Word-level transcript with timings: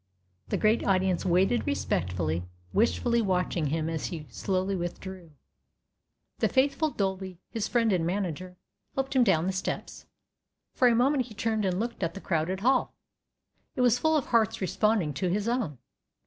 The 0.47 0.57
great 0.57 0.83
audience 0.83 1.25
waited 1.27 1.67
respectfully, 1.67 2.41
wistfully 2.73 3.21
watching 3.21 3.67
him 3.67 3.87
as 3.87 4.07
he 4.07 4.25
slowly 4.31 4.75
withdrew. 4.75 5.33
The 6.39 6.49
faithful 6.49 6.89
Dolby, 6.89 7.37
his 7.51 7.67
friend 7.67 7.93
and 7.93 8.03
manager, 8.03 8.57
helped 8.95 9.15
him 9.15 9.23
down 9.23 9.45
the 9.45 9.53
steps. 9.53 10.07
For 10.73 10.87
a 10.87 10.95
moment 10.95 11.27
he 11.27 11.35
turned 11.35 11.65
and 11.65 11.79
looked 11.79 12.01
at 12.01 12.15
the 12.15 12.19
crowded 12.19 12.61
hall. 12.61 12.95
It 13.75 13.81
was 13.81 13.99
full 13.99 14.17
of 14.17 14.25
hearts 14.25 14.59
responding 14.59 15.13
to 15.13 15.29
his 15.29 15.47
own. 15.47 15.77